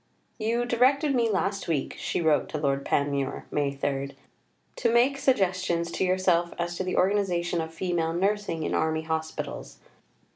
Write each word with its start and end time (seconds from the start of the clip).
"You 0.39 0.65
directed 0.65 1.13
me 1.13 1.29
last 1.29 1.67
week," 1.67 1.95
she 1.99 2.21
wrote 2.21 2.49
to 2.49 2.57
Lord 2.57 2.83
Panmure 2.83 3.43
(May 3.51 3.69
3), 3.69 4.17
"to 4.77 4.91
make 4.91 5.19
suggestions 5.19 5.91
to 5.91 6.03
yourself 6.03 6.55
as 6.57 6.75
to 6.77 6.83
the 6.83 6.97
organization 6.97 7.61
of 7.61 7.71
Female 7.71 8.11
Nursing 8.11 8.63
in 8.63 8.73
Army 8.73 9.03
Hospitals. 9.03 9.77